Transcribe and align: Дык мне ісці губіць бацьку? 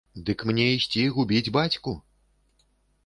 Дык 0.29 0.39
мне 0.49 0.65
ісці 0.77 1.03
губіць 1.17 1.53
бацьку? 1.59 1.91